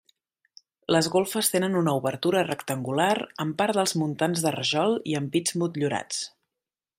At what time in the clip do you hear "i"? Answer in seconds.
5.13-5.15